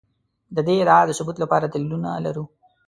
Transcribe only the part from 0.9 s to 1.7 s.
د ثبوت لپاره